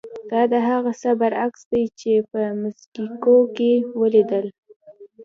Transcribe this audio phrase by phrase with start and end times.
[0.31, 4.45] دا د هغه څه برعکس دي چې په مکسیکو کې ولیدل.